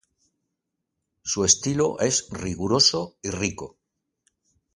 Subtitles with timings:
[1.21, 3.77] Su estilo es riguroso y rico.